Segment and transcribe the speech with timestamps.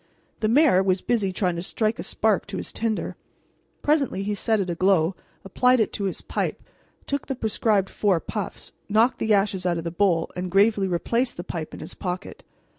[0.39, 3.17] The mayor was busy trying to strike a spark to his tinder.
[3.83, 6.63] Presently he set it aglow, applied it to his pipe,
[7.05, 11.37] took the prescribed four puffs, knocked the ashes out of the bowl, and gravely replaced
[11.37, 12.43] the pipe in his pocket.